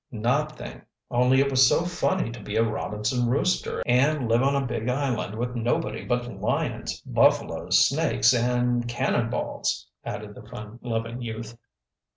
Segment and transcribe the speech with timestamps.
[0.09, 0.81] "Nothing,
[1.11, 4.89] only it was so funny to be a Robinson Rooster and live on a big
[4.89, 11.55] island with nobody but lions, buffaloes, snakes, and 'cannonballs,'" added the fun loving youth.